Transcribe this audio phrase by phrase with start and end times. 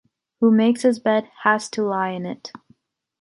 [0.39, 2.51] Who makes his bed, has to lie in it.